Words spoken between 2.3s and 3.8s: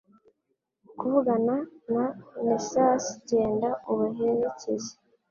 Nessus Genda